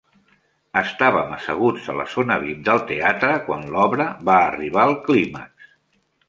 Estàvem 0.79 1.35
asseguts 1.35 1.89
a 1.93 1.95
la 1.99 2.05
zona 2.13 2.37
VIP 2.45 2.63
del 2.69 2.81
teatre 2.93 3.35
quan 3.51 3.69
l'obra 3.77 4.09
va 4.31 4.39
arribar 4.47 4.87
al 4.87 4.97
clímax. 5.07 5.71